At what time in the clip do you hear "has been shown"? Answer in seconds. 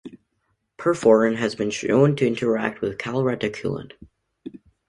1.35-2.15